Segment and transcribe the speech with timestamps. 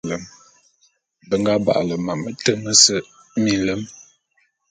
[1.27, 2.95] Be nga ba'ale mam mete mese
[3.43, 3.81] minlem.